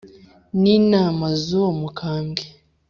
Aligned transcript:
n’inama 0.61 1.25
z’uwo 1.41 1.69
mukambwe. 1.81 2.43